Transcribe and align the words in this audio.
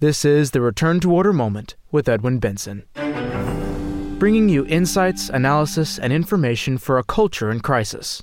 This 0.00 0.24
is 0.24 0.50
the 0.50 0.60
Return 0.60 0.98
to 1.00 1.12
Order 1.12 1.32
Moment 1.32 1.76
with 1.92 2.08
Edwin 2.08 2.40
Benson, 2.40 2.82
bringing 4.18 4.48
you 4.48 4.66
insights, 4.66 5.28
analysis, 5.28 6.00
and 6.00 6.12
information 6.12 6.78
for 6.78 6.98
a 6.98 7.04
culture 7.04 7.48
in 7.48 7.60
crisis. 7.60 8.22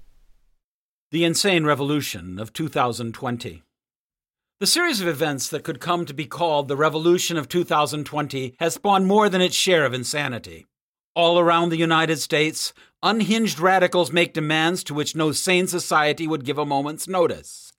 The 1.12 1.24
Insane 1.24 1.64
Revolution 1.64 2.40
of 2.40 2.52
2020. 2.52 3.64
The 4.60 4.68
series 4.68 5.00
of 5.00 5.08
events 5.08 5.48
that 5.48 5.64
could 5.64 5.80
come 5.80 6.06
to 6.06 6.14
be 6.14 6.26
called 6.26 6.68
the 6.68 6.76
Revolution 6.76 7.38
of 7.38 7.48
2020 7.48 8.58
has 8.60 8.74
spawned 8.74 9.08
more 9.08 9.30
than 9.30 9.42
its 9.42 9.56
share 9.56 9.86
of 9.86 9.94
insanity. 9.94 10.68
All 11.16 11.40
around 11.40 11.70
the 11.70 11.78
United 11.78 12.18
States, 12.18 12.74
unhinged 13.02 13.60
radicals 13.60 14.12
make 14.12 14.34
demands 14.34 14.84
to 14.84 14.94
which 14.94 15.16
no 15.16 15.32
sane 15.32 15.68
society 15.68 16.28
would 16.28 16.44
give 16.44 16.58
a 16.58 16.66
moment's 16.66 17.08
notice. 17.08 17.72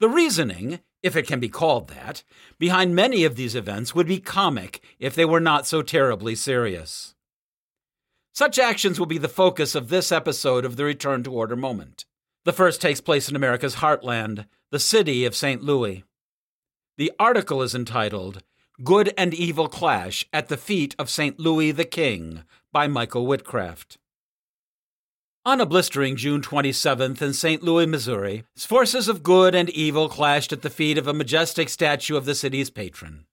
The 0.00 0.08
reasoning, 0.08 0.80
if 1.02 1.16
it 1.16 1.26
can 1.26 1.40
be 1.40 1.48
called 1.48 1.88
that, 1.88 2.22
behind 2.58 2.94
many 2.94 3.24
of 3.24 3.36
these 3.36 3.54
events 3.54 3.94
would 3.94 4.06
be 4.06 4.20
comic 4.20 4.80
if 4.98 5.14
they 5.14 5.24
were 5.24 5.40
not 5.40 5.66
so 5.66 5.82
terribly 5.82 6.34
serious. 6.34 7.14
Such 8.34 8.58
actions 8.58 8.98
will 8.98 9.06
be 9.06 9.18
the 9.18 9.28
focus 9.28 9.74
of 9.74 9.88
this 9.88 10.10
episode 10.10 10.64
of 10.64 10.76
the 10.76 10.84
Return 10.84 11.22
to 11.24 11.32
Order 11.32 11.56
moment. 11.56 12.06
The 12.44 12.52
first 12.52 12.80
takes 12.80 13.00
place 13.00 13.28
in 13.28 13.36
America's 13.36 13.76
heartland, 13.76 14.46
the 14.70 14.78
city 14.78 15.24
of 15.24 15.36
St. 15.36 15.62
Louis. 15.62 16.04
The 16.96 17.12
article 17.18 17.62
is 17.62 17.74
entitled 17.74 18.42
Good 18.82 19.12
and 19.18 19.34
Evil 19.34 19.68
Clash 19.68 20.26
at 20.32 20.48
the 20.48 20.56
Feet 20.56 20.96
of 20.98 21.10
St. 21.10 21.38
Louis 21.38 21.72
the 21.72 21.84
King 21.84 22.44
by 22.72 22.88
Michael 22.88 23.26
Whitcraft. 23.26 23.98
On 25.44 25.60
a 25.60 25.66
blistering 25.66 26.14
June 26.14 26.40
27th 26.40 27.20
in 27.20 27.32
St. 27.32 27.64
Louis, 27.64 27.84
Missouri, 27.84 28.44
forces 28.56 29.08
of 29.08 29.24
good 29.24 29.56
and 29.56 29.68
evil 29.70 30.08
clashed 30.08 30.52
at 30.52 30.62
the 30.62 30.70
feet 30.70 30.96
of 30.96 31.08
a 31.08 31.12
majestic 31.12 31.68
statue 31.68 32.16
of 32.16 32.26
the 32.26 32.36
city's 32.36 32.70
patron. 32.70 33.24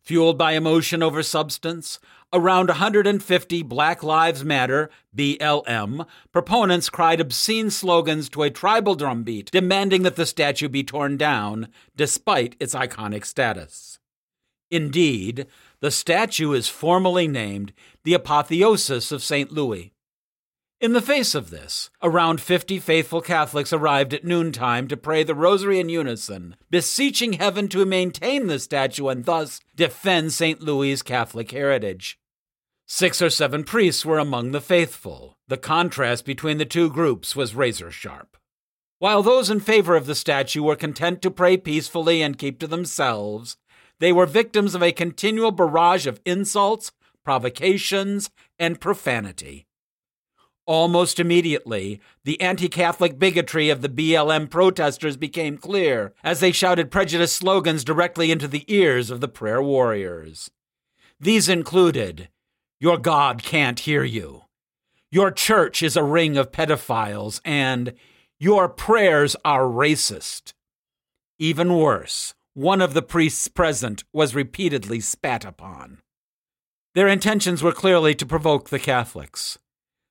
Fueled 0.00 0.38
by 0.38 0.52
emotion 0.52 1.02
over 1.02 1.24
substance, 1.24 1.98
around 2.32 2.68
150 2.68 3.62
Black 3.64 4.04
Lives 4.04 4.44
Matter, 4.44 4.90
BLM, 5.16 6.06
proponents 6.30 6.88
cried 6.88 7.20
obscene 7.20 7.70
slogans 7.70 8.28
to 8.28 8.44
a 8.44 8.50
tribal 8.50 8.94
drumbeat 8.94 9.50
demanding 9.50 10.04
that 10.04 10.14
the 10.14 10.24
statue 10.24 10.68
be 10.68 10.84
torn 10.84 11.16
down, 11.16 11.66
despite 11.96 12.54
its 12.60 12.76
iconic 12.76 13.24
status. 13.24 13.98
Indeed, 14.70 15.48
the 15.80 15.90
statue 15.90 16.52
is 16.52 16.68
formally 16.68 17.26
named 17.26 17.72
the 18.04 18.14
Apotheosis 18.14 19.10
of 19.10 19.20
St. 19.20 19.50
Louis. 19.50 19.92
In 20.78 20.92
the 20.92 21.00
face 21.00 21.34
of 21.34 21.48
this, 21.48 21.88
around 22.02 22.38
50 22.38 22.78
faithful 22.80 23.22
Catholics 23.22 23.72
arrived 23.72 24.12
at 24.12 24.26
noontime 24.26 24.88
to 24.88 24.96
pray 24.96 25.22
the 25.22 25.34
rosary 25.34 25.80
in 25.80 25.88
unison, 25.88 26.54
beseeching 26.68 27.34
heaven 27.34 27.66
to 27.68 27.86
maintain 27.86 28.46
the 28.46 28.58
statue 28.58 29.08
and 29.08 29.24
thus 29.24 29.60
defend 29.74 30.34
St. 30.34 30.60
Louis' 30.60 31.00
Catholic 31.00 31.50
heritage. 31.50 32.18
Six 32.86 33.22
or 33.22 33.30
seven 33.30 33.64
priests 33.64 34.04
were 34.04 34.18
among 34.18 34.52
the 34.52 34.60
faithful. 34.60 35.38
The 35.48 35.56
contrast 35.56 36.26
between 36.26 36.58
the 36.58 36.66
two 36.66 36.90
groups 36.90 37.34
was 37.34 37.54
razor 37.54 37.90
sharp. 37.90 38.36
While 38.98 39.22
those 39.22 39.48
in 39.48 39.60
favor 39.60 39.96
of 39.96 40.04
the 40.04 40.14
statue 40.14 40.62
were 40.62 40.76
content 40.76 41.22
to 41.22 41.30
pray 41.30 41.56
peacefully 41.56 42.20
and 42.20 42.36
keep 42.36 42.58
to 42.58 42.66
themselves, 42.66 43.56
they 43.98 44.12
were 44.12 44.26
victims 44.26 44.74
of 44.74 44.82
a 44.82 44.92
continual 44.92 45.52
barrage 45.52 46.06
of 46.06 46.20
insults, 46.26 46.92
provocations, 47.24 48.28
and 48.58 48.78
profanity. 48.78 49.65
Almost 50.66 51.20
immediately, 51.20 52.00
the 52.24 52.40
anti 52.40 52.68
Catholic 52.68 53.20
bigotry 53.20 53.70
of 53.70 53.82
the 53.82 53.88
BLM 53.88 54.50
protesters 54.50 55.16
became 55.16 55.58
clear 55.58 56.12
as 56.24 56.40
they 56.40 56.50
shouted 56.50 56.90
prejudiced 56.90 57.36
slogans 57.36 57.84
directly 57.84 58.32
into 58.32 58.48
the 58.48 58.64
ears 58.66 59.08
of 59.08 59.20
the 59.20 59.28
prayer 59.28 59.62
warriors. 59.62 60.50
These 61.20 61.48
included 61.48 62.30
Your 62.80 62.98
God 62.98 63.44
can't 63.44 63.78
hear 63.78 64.02
you, 64.02 64.42
Your 65.12 65.30
church 65.30 65.84
is 65.84 65.96
a 65.96 66.02
ring 66.02 66.36
of 66.36 66.50
pedophiles, 66.50 67.40
and 67.44 67.94
Your 68.40 68.68
prayers 68.68 69.36
are 69.44 69.62
racist. 69.62 70.52
Even 71.38 71.74
worse, 71.74 72.34
one 72.54 72.80
of 72.80 72.92
the 72.92 73.02
priests 73.02 73.46
present 73.46 74.02
was 74.12 74.34
repeatedly 74.34 74.98
spat 74.98 75.44
upon. 75.44 75.98
Their 76.94 77.06
intentions 77.06 77.62
were 77.62 77.72
clearly 77.72 78.16
to 78.16 78.26
provoke 78.26 78.70
the 78.70 78.80
Catholics. 78.80 79.58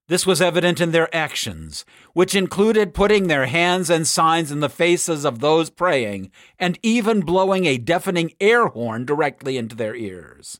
This 0.07 0.27
was 0.27 0.41
evident 0.41 0.79
in 0.79 0.91
their 0.91 1.13
actions, 1.15 1.83
which 2.13 2.35
included 2.35 2.93
putting 2.93 3.27
their 3.27 3.47
hands 3.47 3.89
and 3.89 4.07
signs 4.07 4.51
in 4.51 4.59
the 4.59 4.69
faces 4.69 5.25
of 5.25 5.39
those 5.39 5.71
praying, 5.71 6.31
and 6.59 6.77
even 6.83 7.21
blowing 7.21 7.65
a 7.65 7.79
deafening 7.79 8.33
air 8.39 8.67
horn 8.67 9.05
directly 9.05 9.57
into 9.57 9.75
their 9.75 9.95
ears. 9.95 10.59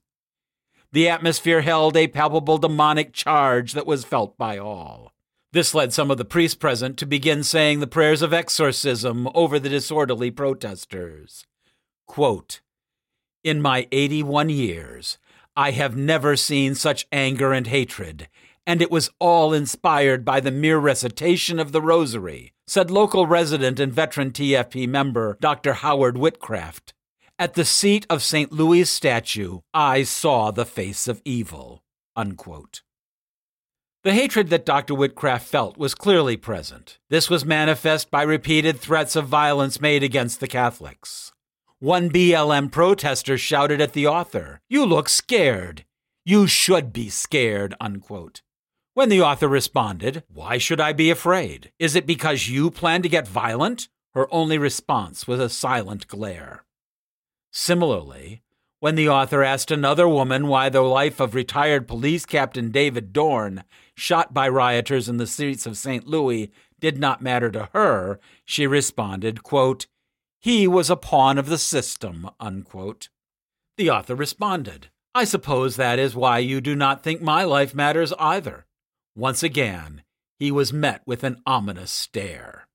The 0.92 1.08
atmosphere 1.10 1.62
held 1.62 1.96
a 1.96 2.08
palpable 2.08 2.58
demonic 2.58 3.14
charge 3.14 3.74
that 3.74 3.86
was 3.86 4.04
felt 4.04 4.36
by 4.36 4.58
all. 4.58 5.14
This 5.52 5.76
led 5.76 5.94
some 5.94 6.10
of 6.10 6.18
the 6.18 6.26
priests 6.26 6.56
present 6.56 6.98
to 6.98 7.06
begin 7.06 7.44
saying 7.44 7.82
the 7.82 7.88
prayers 7.88 8.24
of 8.24 8.34
exorcism 8.34 9.30
over 9.36 9.60
the 9.60 9.70
disorderly 9.70 10.32
protesters. 10.32 11.46
Quote, 12.08 12.62
In 13.44 13.62
my 13.62 13.88
81 13.92 14.50
years, 14.50 15.20
I 15.56 15.72
have 15.72 15.96
never 15.96 16.36
seen 16.36 16.76
such 16.76 17.08
anger 17.12 17.54
and 17.54 17.68
hatred 17.68 18.28
and 18.66 18.82
it 18.82 18.92
was 18.92 19.10
all 19.20 19.54
inspired 19.54 20.26
by 20.26 20.40
the 20.40 20.52
mere 20.52 20.78
recitation 20.78 21.60
of 21.60 21.72
the 21.72 21.82
rosary, 21.82 22.54
said 22.68 22.90
local 22.90 23.28
resident 23.28 23.80
and 23.80 23.94
veteran 23.94 24.32
TFP 24.32 24.88
member 24.88 25.38
Dr. 25.40 25.74
Howard 25.74 26.18
Whitcraft. 26.18 26.94
At 27.38 27.56
the 27.56 27.66
seat 27.66 28.06
of 28.10 28.24
St. 28.24 28.52
Louis' 28.52 28.90
statue, 28.90 29.60
I 29.74 30.04
saw 30.04 30.52
the 30.52 30.66
face 30.66 31.08
of 31.08 31.22
evil. 31.26 31.84
Unquote. 32.16 32.82
The 34.04 34.14
hatred 34.14 34.50
that 34.50 34.66
Dr. 34.66 34.94
Whitcraft 34.94 35.46
felt 35.46 35.78
was 35.78 35.96
clearly 35.96 36.38
present. 36.38 37.00
This 37.10 37.30
was 37.30 37.44
manifest 37.44 38.12
by 38.12 38.22
repeated 38.22 38.80
threats 38.80 39.16
of 39.16 39.28
violence 39.28 39.82
made 39.82 40.04
against 40.04 40.40
the 40.40 40.48
Catholics. 40.48 41.34
One 41.80 42.10
BLM 42.10 42.72
protester 42.72 43.38
shouted 43.38 43.82
at 43.82 43.94
the 43.94 44.08
author, 44.08 44.62
You 44.70 44.86
look 44.86 45.10
scared. 45.10 45.86
You 46.24 46.48
should 46.48 46.94
be 46.94 47.10
scared. 47.10 47.76
Unquote. 47.82 48.42
When 48.96 49.10
the 49.10 49.22
author 49.22 49.50
responded, 49.50 50.24
Why 50.34 50.58
should 50.58 50.80
I 50.80 50.94
be 50.94 51.10
afraid? 51.10 51.74
Is 51.78 51.98
it 51.98 52.08
because 52.08 52.48
you 52.48 52.72
plan 52.72 53.02
to 53.02 53.10
get 53.10 53.28
violent? 53.28 53.90
Her 54.14 54.34
only 54.34 54.58
response 54.58 55.28
was 55.28 55.42
a 55.42 55.50
silent 55.50 56.08
glare. 56.08 56.64
Similarly, 57.52 58.42
when 58.80 58.96
the 58.96 59.10
author 59.10 59.44
asked 59.44 59.70
another 59.70 60.08
woman 60.08 60.48
why 60.48 60.70
the 60.70 60.80
life 60.80 61.20
of 61.20 61.36
retired 61.36 61.90
police 61.90 62.26
captain 62.26 62.72
David 62.72 63.12
Dorn, 63.12 63.66
shot 63.96 64.34
by 64.34 64.48
rioters 64.48 65.10
in 65.10 65.18
the 65.18 65.28
streets 65.28 65.66
of 65.66 65.76
St. 65.76 66.08
Louis, 66.08 66.50
did 66.80 66.98
not 66.98 67.22
matter 67.22 67.52
to 67.52 67.68
her, 67.74 68.18
she 68.46 68.66
responded, 68.66 69.44
quote, 69.44 69.88
He 70.40 70.70
was 70.70 70.90
a 70.90 70.96
pawn 70.96 71.38
of 71.38 71.50
the 71.50 71.58
system. 71.58 72.30
Unquote. 72.40 73.10
The 73.76 73.90
author 73.90 74.16
responded, 74.16 74.88
I 75.14 75.26
suppose 75.26 75.76
that 75.76 76.00
is 76.00 76.16
why 76.16 76.38
you 76.38 76.62
do 76.62 76.78
not 76.78 77.04
think 77.04 77.22
my 77.22 77.44
life 77.44 77.76
matters 77.76 78.14
either. 78.18 78.66
Once 79.16 79.44
again, 79.44 80.04
he 80.38 80.52
was 80.52 80.74
met 80.74 81.02
with 81.06 81.24
an 81.24 81.42
ominous 81.46 81.92
stare. 81.92 82.68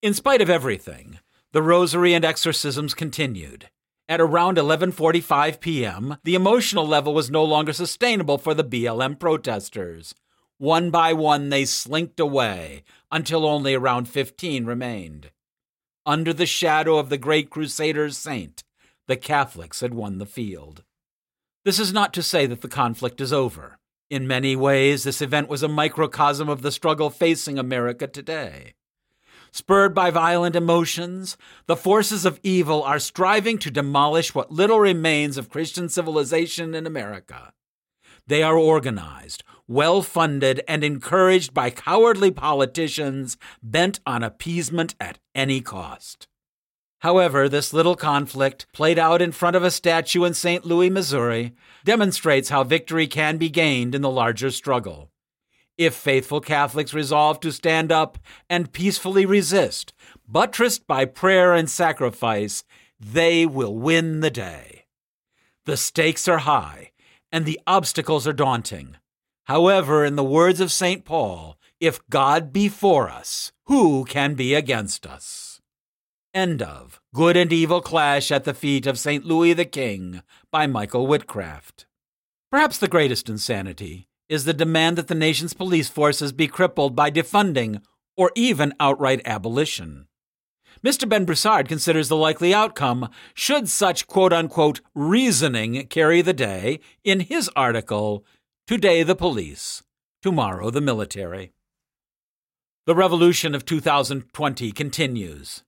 In 0.00 0.14
spite 0.14 0.40
of 0.40 0.48
everything, 0.48 1.18
the 1.52 1.62
rosary 1.62 2.14
and 2.14 2.24
exorcisms 2.24 2.94
continued. 2.94 3.68
At 4.08 4.20
around 4.20 4.58
11:45 4.58 5.58
p.m., 5.58 6.18
the 6.22 6.36
emotional 6.36 6.86
level 6.86 7.12
was 7.12 7.30
no 7.30 7.42
longer 7.42 7.72
sustainable 7.72 8.38
for 8.38 8.54
the 8.54 8.62
BLM 8.62 9.18
protesters. 9.18 10.14
One 10.58 10.90
by 10.92 11.12
one 11.12 11.48
they 11.48 11.64
slinked 11.64 12.20
away 12.20 12.84
until 13.10 13.44
only 13.44 13.74
around 13.74 14.08
15 14.08 14.64
remained. 14.64 15.32
Under 16.06 16.32
the 16.32 16.46
shadow 16.46 16.98
of 16.98 17.08
the 17.08 17.18
great 17.18 17.50
crusader's 17.50 18.16
saint, 18.16 18.62
the 19.08 19.16
Catholics 19.16 19.80
had 19.80 19.94
won 19.94 20.18
the 20.18 20.26
field. 20.26 20.84
This 21.64 21.80
is 21.80 21.92
not 21.92 22.14
to 22.14 22.22
say 22.22 22.46
that 22.46 22.60
the 22.60 22.68
conflict 22.68 23.20
is 23.20 23.32
over. 23.32 23.80
In 24.08 24.28
many 24.28 24.54
ways, 24.54 25.02
this 25.02 25.20
event 25.20 25.48
was 25.48 25.64
a 25.64 25.68
microcosm 25.68 26.48
of 26.48 26.62
the 26.62 26.70
struggle 26.70 27.10
facing 27.10 27.58
America 27.58 28.06
today. 28.06 28.74
Spurred 29.50 29.94
by 29.94 30.10
violent 30.10 30.54
emotions, 30.54 31.36
the 31.66 31.76
forces 31.76 32.24
of 32.24 32.38
evil 32.44 32.84
are 32.84 33.00
striving 33.00 33.58
to 33.58 33.70
demolish 33.70 34.32
what 34.34 34.52
little 34.52 34.78
remains 34.78 35.36
of 35.36 35.48
Christian 35.48 35.88
civilization 35.88 36.74
in 36.74 36.86
America. 36.86 37.52
They 38.28 38.44
are 38.44 38.56
organized, 38.56 39.42
well 39.66 40.02
funded, 40.02 40.62
and 40.68 40.84
encouraged 40.84 41.52
by 41.52 41.70
cowardly 41.70 42.30
politicians 42.30 43.36
bent 43.60 43.98
on 44.06 44.22
appeasement 44.22 44.94
at 45.00 45.18
any 45.34 45.60
cost. 45.60 46.28
However, 47.00 47.48
this 47.48 47.72
little 47.72 47.94
conflict, 47.94 48.66
played 48.72 48.98
out 48.98 49.20
in 49.20 49.32
front 49.32 49.54
of 49.54 49.62
a 49.62 49.70
statue 49.70 50.24
in 50.24 50.34
St. 50.34 50.64
Louis, 50.64 50.90
Missouri, 50.90 51.52
demonstrates 51.84 52.48
how 52.48 52.64
victory 52.64 53.06
can 53.06 53.36
be 53.36 53.48
gained 53.48 53.94
in 53.94 54.02
the 54.02 54.10
larger 54.10 54.50
struggle. 54.50 55.10
If 55.76 55.94
faithful 55.94 56.40
Catholics 56.40 56.94
resolve 56.94 57.38
to 57.40 57.52
stand 57.52 57.92
up 57.92 58.18
and 58.48 58.72
peacefully 58.72 59.26
resist, 59.26 59.92
buttressed 60.26 60.86
by 60.86 61.04
prayer 61.04 61.52
and 61.52 61.68
sacrifice, 61.68 62.64
they 62.98 63.44
will 63.44 63.76
win 63.76 64.20
the 64.20 64.30
day. 64.30 64.86
The 65.66 65.76
stakes 65.76 66.28
are 66.28 66.38
high, 66.38 66.92
and 67.30 67.44
the 67.44 67.60
obstacles 67.66 68.26
are 68.26 68.32
daunting. 68.32 68.96
However, 69.44 70.04
in 70.04 70.16
the 70.16 70.24
words 70.24 70.60
of 70.60 70.72
St. 70.72 71.04
Paul, 71.04 71.58
if 71.78 72.00
God 72.08 72.52
be 72.54 72.68
for 72.68 73.10
us, 73.10 73.52
who 73.66 74.04
can 74.06 74.34
be 74.34 74.54
against 74.54 75.06
us? 75.06 75.55
End 76.36 76.60
of 76.60 77.00
Good 77.14 77.34
and 77.34 77.50
Evil 77.50 77.80
Clash 77.80 78.30
at 78.30 78.44
the 78.44 78.52
Feet 78.52 78.86
of 78.86 78.98
St. 78.98 79.24
Louis 79.24 79.54
the 79.54 79.64
King 79.64 80.20
by 80.52 80.66
Michael 80.66 81.06
Whitcraft. 81.06 81.86
Perhaps 82.50 82.76
the 82.76 82.88
greatest 82.88 83.30
insanity 83.30 84.06
is 84.28 84.44
the 84.44 84.52
demand 84.52 84.98
that 84.98 85.08
the 85.08 85.14
nation's 85.14 85.54
police 85.54 85.88
forces 85.88 86.32
be 86.32 86.46
crippled 86.46 86.94
by 86.94 87.10
defunding 87.10 87.80
or 88.18 88.32
even 88.34 88.74
outright 88.78 89.22
abolition. 89.24 90.08
Mr. 90.84 91.08
Ben 91.08 91.24
Broussard 91.24 91.68
considers 91.68 92.10
the 92.10 92.16
likely 92.16 92.52
outcome 92.52 93.08
should 93.32 93.66
such 93.66 94.06
quote 94.06 94.34
unquote 94.34 94.82
reasoning 94.94 95.86
carry 95.86 96.20
the 96.20 96.34
day 96.34 96.80
in 97.02 97.20
his 97.20 97.48
article, 97.56 98.26
Today 98.66 99.02
the 99.02 99.16
Police, 99.16 99.82
Tomorrow 100.20 100.68
the 100.68 100.82
Military. 100.82 101.54
The 102.84 102.94
revolution 102.94 103.54
of 103.54 103.64
2020 103.64 104.72
continues. 104.72 105.62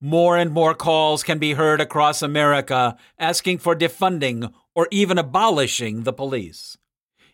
More 0.00 0.36
and 0.36 0.50
more 0.50 0.74
calls 0.74 1.22
can 1.22 1.38
be 1.38 1.54
heard 1.54 1.80
across 1.80 2.20
America 2.20 2.96
asking 3.18 3.58
for 3.58 3.74
defunding 3.74 4.52
or 4.74 4.88
even 4.90 5.16
abolishing 5.16 6.02
the 6.02 6.12
police. 6.12 6.76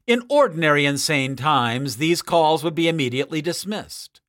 In 0.07 0.23
ordinary 0.29 0.85
insane 0.85 1.35
times, 1.37 1.97
these 1.97 2.23
calls 2.23 2.63
would 2.63 2.75
be 2.75 2.89
immediately 2.89 3.43
dismissed. 3.43 4.21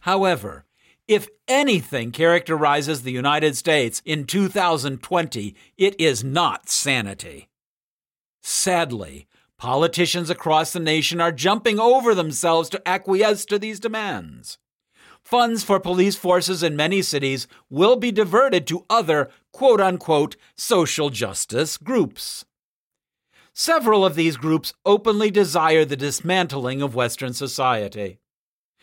However, 0.00 0.64
if 1.06 1.28
anything 1.48 2.12
characterizes 2.12 3.02
the 3.02 3.12
United 3.12 3.56
States 3.56 4.02
in 4.04 4.26
2020, 4.26 5.54
it 5.78 5.98
is 5.98 6.22
not 6.22 6.68
sanity. 6.68 7.48
Sadly, 8.42 9.26
politicians 9.56 10.28
across 10.28 10.72
the 10.72 10.80
nation 10.80 11.20
are 11.20 11.32
jumping 11.32 11.80
over 11.80 12.14
themselves 12.14 12.68
to 12.70 12.88
acquiesce 12.88 13.46
to 13.46 13.58
these 13.58 13.80
demands. 13.80 14.58
Funds 15.28 15.62
for 15.62 15.78
police 15.78 16.16
forces 16.16 16.62
in 16.62 16.74
many 16.74 17.02
cities 17.02 17.46
will 17.68 17.96
be 17.96 18.10
diverted 18.10 18.66
to 18.66 18.86
other 18.88 19.28
quote 19.52 19.78
unquote 19.78 20.36
social 20.56 21.10
justice 21.10 21.76
groups. 21.76 22.46
Several 23.52 24.06
of 24.06 24.14
these 24.14 24.38
groups 24.38 24.72
openly 24.86 25.30
desire 25.30 25.84
the 25.84 25.98
dismantling 25.98 26.80
of 26.80 26.94
Western 26.94 27.34
society. 27.34 28.20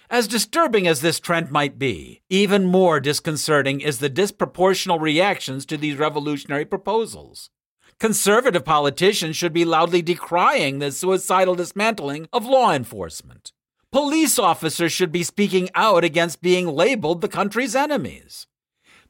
As 0.08 0.28
disturbing 0.28 0.86
as 0.86 1.02
this 1.02 1.20
trend 1.20 1.50
might 1.50 1.80
be, 1.80 2.22
even 2.30 2.66
more 2.66 3.00
disconcerting 3.00 3.82
is 3.82 3.98
the 3.98 4.08
disproportional 4.08 5.02
reactions 5.02 5.66
to 5.66 5.78
these 5.78 5.98
revolutionary 5.98 6.66
proposals. 6.66 7.50
Conservative 8.00 8.64
politicians 8.64 9.36
should 9.36 9.52
be 9.52 9.66
loudly 9.66 10.04
decrying 10.04 10.78
the 10.78 10.92
suicidal 10.92 11.56
dismantling 11.56 12.28
of 12.32 12.46
law 12.46 12.72
enforcement. 12.72 13.52
Police 13.96 14.38
officers 14.38 14.92
should 14.92 15.14
be 15.14 15.24
speaking 15.24 15.70
out 15.74 16.04
against 16.04 16.42
being 16.42 16.68
labeled 16.68 17.22
the 17.22 17.30
country's 17.30 17.76
enemies 17.76 18.46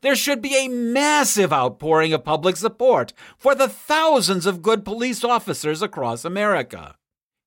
there 0.02 0.16
should 0.16 0.42
be 0.42 0.56
a 0.56 0.68
massive 0.68 1.52
outpouring 1.52 2.14
of 2.14 2.24
public 2.24 2.56
support 2.56 3.12
for 3.38 3.56
the 3.56 3.68
thousands 3.68 4.46
of 4.46 4.62
good 4.62 4.86
police 4.86 5.24
officers 5.24 5.82
across 5.82 6.24
America. 6.24 6.96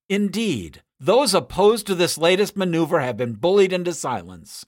Indeed, 0.09 0.83
those 0.99 1.35
opposed 1.35 1.87
to 1.87 1.95
this 1.95 2.19
latest 2.19 2.57
maneuver 2.57 3.01
have 3.01 3.17
been 3.17 3.35
bullied 3.35 3.73
into 3.73 3.95
silence. 3.95 4.67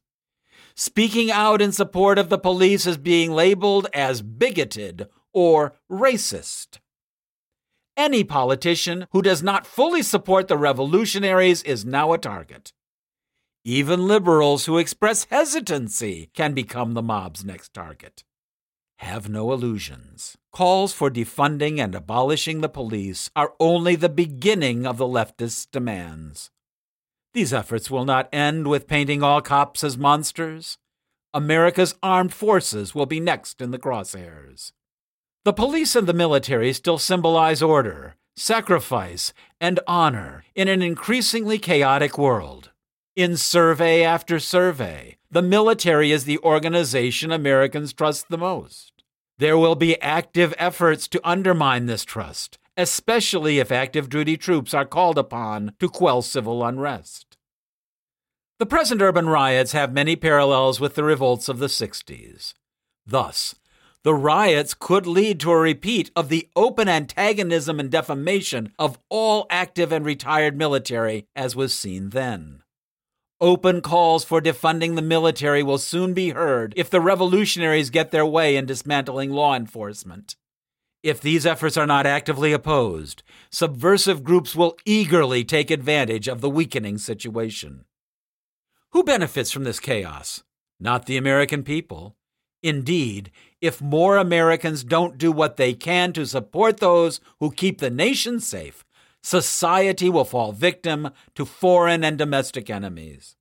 Speaking 0.76 1.30
out 1.30 1.60
in 1.60 1.72
support 1.72 2.18
of 2.18 2.28
the 2.28 2.38
police 2.38 2.86
is 2.86 2.96
being 2.96 3.32
labeled 3.32 3.88
as 3.92 4.22
bigoted 4.22 5.08
or 5.32 5.74
racist. 5.90 6.78
Any 8.00 8.24
politician 8.24 9.06
who 9.12 9.20
does 9.20 9.42
not 9.42 9.66
fully 9.66 10.00
support 10.00 10.48
the 10.48 10.56
revolutionaries 10.56 11.62
is 11.64 11.84
now 11.84 12.14
a 12.14 12.18
target. 12.18 12.72
Even 13.62 14.08
liberals 14.08 14.64
who 14.64 14.78
express 14.78 15.24
hesitancy 15.24 16.30
can 16.32 16.54
become 16.54 16.94
the 16.94 17.02
mob's 17.02 17.44
next 17.44 17.74
target. 17.74 18.24
Have 19.00 19.28
no 19.28 19.52
illusions. 19.52 20.38
Calls 20.50 20.94
for 20.94 21.10
defunding 21.10 21.78
and 21.78 21.94
abolishing 21.94 22.62
the 22.62 22.70
police 22.70 23.30
are 23.36 23.52
only 23.60 23.96
the 23.96 24.08
beginning 24.08 24.86
of 24.86 24.96
the 24.96 25.06
leftists' 25.06 25.70
demands. 25.70 26.50
These 27.34 27.52
efforts 27.52 27.90
will 27.90 28.06
not 28.06 28.30
end 28.32 28.66
with 28.66 28.88
painting 28.88 29.22
all 29.22 29.42
cops 29.42 29.84
as 29.84 29.98
monsters. 29.98 30.78
America's 31.34 31.94
armed 32.02 32.32
forces 32.32 32.94
will 32.94 33.04
be 33.04 33.20
next 33.20 33.60
in 33.60 33.72
the 33.72 33.78
crosshairs. 33.78 34.72
The 35.42 35.54
police 35.54 35.96
and 35.96 36.06
the 36.06 36.12
military 36.12 36.74
still 36.74 36.98
symbolize 36.98 37.62
order, 37.62 38.16
sacrifice, 38.36 39.32
and 39.58 39.80
honor 39.86 40.44
in 40.54 40.68
an 40.68 40.82
increasingly 40.82 41.58
chaotic 41.58 42.18
world. 42.18 42.70
In 43.16 43.38
survey 43.38 44.04
after 44.04 44.38
survey, 44.38 45.16
the 45.30 45.40
military 45.40 46.12
is 46.12 46.24
the 46.24 46.38
organization 46.40 47.32
Americans 47.32 47.94
trust 47.94 48.28
the 48.28 48.36
most. 48.36 49.02
There 49.38 49.56
will 49.56 49.76
be 49.76 49.98
active 50.02 50.52
efforts 50.58 51.08
to 51.08 51.26
undermine 51.26 51.86
this 51.86 52.04
trust, 52.04 52.58
especially 52.76 53.58
if 53.58 53.72
active 53.72 54.10
duty 54.10 54.36
troops 54.36 54.74
are 54.74 54.84
called 54.84 55.16
upon 55.16 55.72
to 55.80 55.88
quell 55.88 56.20
civil 56.20 56.62
unrest. 56.62 57.38
The 58.58 58.66
present 58.66 59.00
urban 59.00 59.26
riots 59.26 59.72
have 59.72 59.94
many 59.94 60.16
parallels 60.16 60.80
with 60.80 60.96
the 60.96 61.04
revolts 61.04 61.48
of 61.48 61.60
the 61.60 61.68
60s. 61.68 62.52
Thus, 63.06 63.54
the 64.02 64.14
riots 64.14 64.74
could 64.74 65.06
lead 65.06 65.38
to 65.40 65.50
a 65.50 65.58
repeat 65.58 66.10
of 66.16 66.28
the 66.28 66.48
open 66.56 66.88
antagonism 66.88 67.78
and 67.78 67.90
defamation 67.90 68.72
of 68.78 68.98
all 69.08 69.46
active 69.50 69.92
and 69.92 70.04
retired 70.04 70.56
military 70.56 71.26
as 71.36 71.54
was 71.54 71.74
seen 71.74 72.10
then. 72.10 72.62
Open 73.42 73.80
calls 73.80 74.24
for 74.24 74.40
defunding 74.40 74.96
the 74.96 75.02
military 75.02 75.62
will 75.62 75.78
soon 75.78 76.12
be 76.12 76.30
heard 76.30 76.74
if 76.76 76.90
the 76.90 77.00
revolutionaries 77.00 77.90
get 77.90 78.10
their 78.10 78.26
way 78.26 78.56
in 78.56 78.66
dismantling 78.66 79.30
law 79.30 79.54
enforcement. 79.54 80.36
If 81.02 81.22
these 81.22 81.46
efforts 81.46 81.78
are 81.78 81.86
not 81.86 82.04
actively 82.04 82.52
opposed, 82.52 83.22
subversive 83.50 84.22
groups 84.22 84.54
will 84.54 84.76
eagerly 84.84 85.44
take 85.44 85.70
advantage 85.70 86.28
of 86.28 86.42
the 86.42 86.50
weakening 86.50 86.98
situation. 86.98 87.86
Who 88.92 89.04
benefits 89.04 89.50
from 89.50 89.64
this 89.64 89.80
chaos? 89.80 90.42
Not 90.78 91.06
the 91.06 91.16
American 91.16 91.62
people. 91.62 92.16
Indeed, 92.62 93.30
if 93.60 93.80
more 93.80 94.16
Americans 94.16 94.84
don't 94.84 95.18
do 95.18 95.30
what 95.30 95.56
they 95.56 95.74
can 95.74 96.12
to 96.14 96.26
support 96.26 96.78
those 96.78 97.20
who 97.38 97.50
keep 97.50 97.78
the 97.78 97.90
nation 97.90 98.40
safe, 98.40 98.84
society 99.22 100.08
will 100.08 100.24
fall 100.24 100.52
victim 100.52 101.10
to 101.34 101.44
foreign 101.44 102.02
and 102.02 102.16
domestic 102.16 102.70
enemies. 102.70 103.36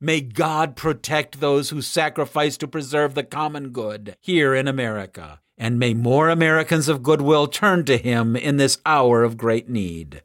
May 0.00 0.20
God 0.20 0.74
protect 0.74 1.38
those 1.38 1.70
who 1.70 1.80
sacrifice 1.80 2.56
to 2.56 2.66
preserve 2.66 3.14
the 3.14 3.22
common 3.22 3.68
good 3.70 4.16
here 4.20 4.52
in 4.52 4.66
America, 4.66 5.40
and 5.56 5.78
may 5.78 5.94
more 5.94 6.28
Americans 6.28 6.88
of 6.88 7.04
goodwill 7.04 7.46
turn 7.46 7.84
to 7.84 7.96
Him 7.96 8.34
in 8.34 8.56
this 8.56 8.78
hour 8.84 9.22
of 9.22 9.36
great 9.36 9.68
need. 9.68 10.24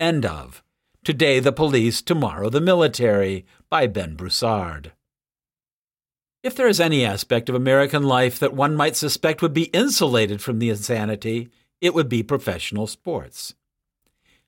End 0.00 0.26
of 0.26 0.64
Today 1.04 1.38
the 1.38 1.52
Police, 1.52 2.02
Tomorrow 2.02 2.50
the 2.50 2.60
Military 2.60 3.46
by 3.70 3.86
Ben 3.86 4.16
Broussard. 4.16 4.92
If 6.44 6.54
there 6.54 6.68
is 6.68 6.78
any 6.78 7.06
aspect 7.06 7.48
of 7.48 7.54
American 7.54 8.02
life 8.02 8.38
that 8.38 8.52
one 8.52 8.76
might 8.76 8.96
suspect 8.96 9.40
would 9.40 9.54
be 9.54 9.70
insulated 9.72 10.42
from 10.42 10.58
the 10.58 10.68
insanity, 10.68 11.48
it 11.80 11.94
would 11.94 12.06
be 12.06 12.22
professional 12.22 12.86
sports. 12.86 13.54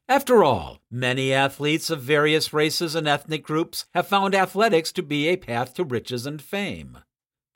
After 0.07 0.45
all, 0.45 0.81
many 0.91 1.33
athletes 1.33 1.88
of 1.88 2.03
various 2.03 2.53
races 2.53 2.95
and 2.95 3.09
ethnic 3.09 3.43
groups 3.43 3.87
have 3.95 4.07
found 4.07 4.35
athletics 4.35 4.93
to 4.93 5.03
be 5.03 5.26
a 5.29 5.38
path 5.38 5.73
to 5.76 5.85
riches 5.85 6.26
and 6.26 6.43
fame. 6.43 6.99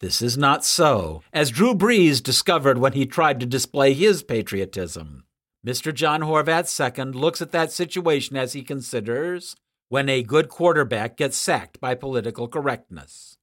This 0.00 0.22
is 0.22 0.38
not 0.38 0.64
so, 0.64 1.22
as 1.34 1.50
Drew 1.50 1.74
Brees 1.74 2.22
discovered 2.22 2.78
when 2.78 2.94
he 2.94 3.04
tried 3.04 3.40
to 3.40 3.46
display 3.46 3.92
his 3.92 4.22
patriotism. 4.22 5.24
Mr. 5.66 5.92
John 5.92 6.22
Horvat 6.22 6.64
II 6.80 7.12
looks 7.12 7.42
at 7.42 7.52
that 7.52 7.72
situation 7.72 8.38
as 8.38 8.54
he 8.54 8.62
considers 8.62 9.54
when 9.90 10.08
a 10.08 10.22
good 10.22 10.48
quarterback 10.48 11.18
gets 11.18 11.36
sacked 11.36 11.78
by 11.78 11.94
political 11.94 12.48
correctness. 12.48 13.36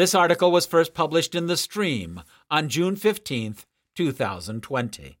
This 0.00 0.14
article 0.14 0.50
was 0.50 0.64
first 0.64 0.94
published 0.94 1.34
in 1.34 1.46
The 1.46 1.58
Stream 1.58 2.22
on 2.50 2.70
June 2.70 2.96
15, 2.96 3.56
2020. 3.94 5.18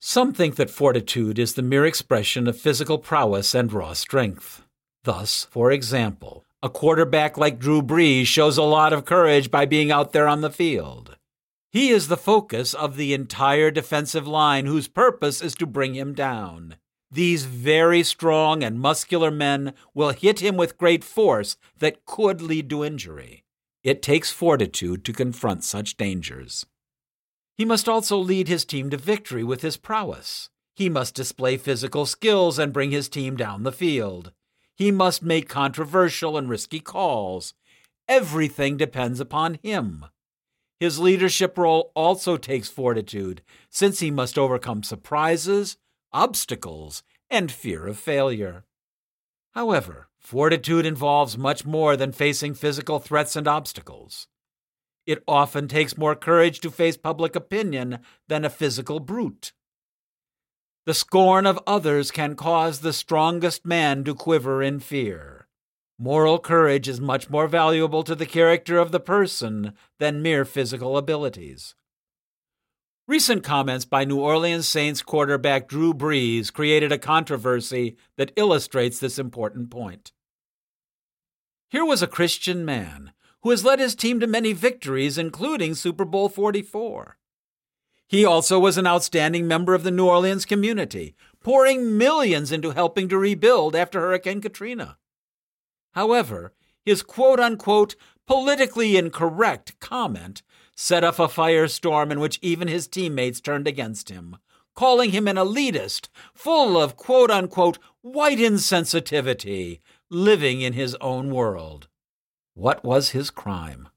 Some 0.00 0.32
think 0.32 0.56
that 0.56 0.68
fortitude 0.68 1.38
is 1.38 1.54
the 1.54 1.62
mere 1.62 1.86
expression 1.86 2.48
of 2.48 2.58
physical 2.58 2.98
prowess 2.98 3.54
and 3.54 3.72
raw 3.72 3.92
strength. 3.92 4.64
Thus, 5.04 5.46
for 5.48 5.70
example, 5.70 6.44
a 6.60 6.68
quarterback 6.68 7.38
like 7.38 7.60
Drew 7.60 7.82
Brees 7.82 8.26
shows 8.26 8.58
a 8.58 8.64
lot 8.64 8.92
of 8.92 9.04
courage 9.04 9.48
by 9.48 9.64
being 9.64 9.92
out 9.92 10.10
there 10.10 10.26
on 10.26 10.40
the 10.40 10.50
field. 10.50 11.16
He 11.70 11.90
is 11.90 12.08
the 12.08 12.16
focus 12.16 12.74
of 12.74 12.96
the 12.96 13.14
entire 13.14 13.70
defensive 13.70 14.26
line 14.26 14.66
whose 14.66 14.88
purpose 14.88 15.40
is 15.40 15.54
to 15.54 15.66
bring 15.66 15.94
him 15.94 16.14
down. 16.14 16.78
These 17.10 17.44
very 17.44 18.02
strong 18.04 18.62
and 18.62 18.78
muscular 18.78 19.30
men 19.30 19.74
will 19.94 20.10
hit 20.10 20.40
him 20.40 20.56
with 20.56 20.78
great 20.78 21.02
force 21.02 21.56
that 21.78 22.04
could 22.06 22.40
lead 22.40 22.70
to 22.70 22.84
injury. 22.84 23.44
It 23.82 24.02
takes 24.02 24.30
fortitude 24.30 25.04
to 25.04 25.12
confront 25.12 25.64
such 25.64 25.96
dangers. 25.96 26.66
He 27.56 27.64
must 27.64 27.88
also 27.88 28.16
lead 28.16 28.46
his 28.46 28.64
team 28.64 28.90
to 28.90 28.96
victory 28.96 29.42
with 29.42 29.62
his 29.62 29.76
prowess. 29.76 30.50
He 30.76 30.88
must 30.88 31.14
display 31.14 31.56
physical 31.56 32.06
skills 32.06 32.58
and 32.58 32.72
bring 32.72 32.90
his 32.90 33.08
team 33.08 33.36
down 33.36 33.64
the 33.64 33.72
field. 33.72 34.32
He 34.76 34.90
must 34.90 35.22
make 35.22 35.48
controversial 35.48 36.38
and 36.38 36.48
risky 36.48 36.80
calls. 36.80 37.54
Everything 38.08 38.76
depends 38.76 39.20
upon 39.20 39.58
him. 39.62 40.06
His 40.78 40.98
leadership 40.98 41.58
role 41.58 41.92
also 41.94 42.38
takes 42.38 42.68
fortitude, 42.68 43.42
since 43.68 44.00
he 44.00 44.10
must 44.10 44.38
overcome 44.38 44.82
surprises, 44.82 45.76
obstacles, 46.12 47.02
and 47.30 47.50
fear 47.50 47.86
of 47.86 47.98
failure. 47.98 48.64
However, 49.52 50.08
fortitude 50.18 50.86
involves 50.86 51.38
much 51.38 51.64
more 51.64 51.96
than 51.96 52.12
facing 52.12 52.54
physical 52.54 52.98
threats 52.98 53.36
and 53.36 53.48
obstacles. 53.48 54.28
It 55.06 55.22
often 55.26 55.66
takes 55.66 55.98
more 55.98 56.14
courage 56.14 56.60
to 56.60 56.70
face 56.70 56.96
public 56.96 57.34
opinion 57.34 57.98
than 58.28 58.44
a 58.44 58.50
physical 58.50 59.00
brute. 59.00 59.52
The 60.86 60.94
scorn 60.94 61.46
of 61.46 61.58
others 61.66 62.10
can 62.10 62.36
cause 62.36 62.80
the 62.80 62.92
strongest 62.92 63.66
man 63.66 64.04
to 64.04 64.14
quiver 64.14 64.62
in 64.62 64.80
fear. 64.80 65.48
Moral 65.98 66.38
courage 66.38 66.88
is 66.88 67.00
much 67.00 67.28
more 67.28 67.46
valuable 67.46 68.02
to 68.04 68.14
the 68.14 68.24
character 68.24 68.78
of 68.78 68.90
the 68.90 69.00
person 69.00 69.74
than 69.98 70.22
mere 70.22 70.44
physical 70.44 70.96
abilities. 70.96 71.74
Recent 73.10 73.42
comments 73.42 73.84
by 73.84 74.04
New 74.04 74.20
Orleans 74.20 74.68
Saints 74.68 75.02
quarterback 75.02 75.66
Drew 75.66 75.92
Brees 75.92 76.52
created 76.52 76.92
a 76.92 76.96
controversy 76.96 77.96
that 78.16 78.30
illustrates 78.36 79.00
this 79.00 79.18
important 79.18 79.68
point. 79.68 80.12
Here 81.70 81.84
was 81.84 82.02
a 82.02 82.06
Christian 82.06 82.64
man 82.64 83.12
who 83.42 83.50
has 83.50 83.64
led 83.64 83.80
his 83.80 83.96
team 83.96 84.20
to 84.20 84.28
many 84.28 84.52
victories, 84.52 85.18
including 85.18 85.74
Super 85.74 86.04
Bowl 86.04 86.28
44. 86.28 87.16
He 88.06 88.24
also 88.24 88.60
was 88.60 88.78
an 88.78 88.86
outstanding 88.86 89.48
member 89.48 89.74
of 89.74 89.82
the 89.82 89.90
New 89.90 90.06
Orleans 90.06 90.44
community, 90.44 91.16
pouring 91.40 91.98
millions 91.98 92.52
into 92.52 92.70
helping 92.70 93.08
to 93.08 93.18
rebuild 93.18 93.74
after 93.74 93.98
Hurricane 93.98 94.40
Katrina. 94.40 94.98
However, 95.94 96.52
his 96.84 97.02
quote 97.02 97.40
unquote 97.40 97.96
politically 98.28 98.96
incorrect 98.96 99.80
comment 99.80 100.42
set 100.80 101.04
off 101.04 101.18
a 101.18 101.28
firestorm 101.28 102.10
in 102.10 102.18
which 102.18 102.38
even 102.40 102.66
his 102.66 102.88
teammates 102.88 103.38
turned 103.38 103.68
against 103.68 104.08
him, 104.08 104.38
calling 104.74 105.10
him 105.10 105.28
an 105.28 105.36
elitist, 105.36 106.08
full 106.32 106.80
of 106.80 106.96
quote 106.96 107.30
unquote 107.30 107.78
white 108.00 108.38
insensitivity, 108.38 109.80
living 110.08 110.62
in 110.62 110.72
his 110.72 110.96
own 111.02 111.34
world. 111.34 111.86
What 112.54 112.82
was 112.82 113.10
his 113.10 113.30
crime? 113.30 113.90